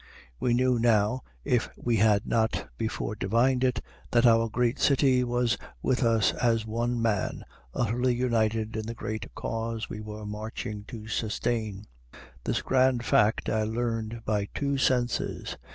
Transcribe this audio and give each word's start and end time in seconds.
We 0.39 0.55
knew 0.55 0.79
now, 0.79 1.21
if 1.45 1.69
we 1.77 1.97
had 1.97 2.25
not 2.25 2.67
before 2.75 3.13
divined 3.15 3.63
it, 3.63 3.81
that 4.09 4.25
our 4.25 4.49
great 4.49 4.79
city 4.79 5.23
was 5.23 5.59
with 5.83 6.01
us 6.01 6.31
as 6.41 6.65
one 6.65 6.99
man, 6.99 7.43
utterly 7.75 8.15
united 8.15 8.75
in 8.75 8.87
the 8.87 8.95
great 8.95 9.27
cause 9.35 9.91
we 9.91 10.01
were 10.01 10.25
marching 10.25 10.85
to 10.85 11.07
sustain. 11.07 11.85
This 12.45 12.63
grand 12.63 13.05
fact 13.05 13.47
I 13.47 13.61
learned 13.63 14.23
by 14.25 14.49
two 14.55 14.79
senses. 14.79 15.55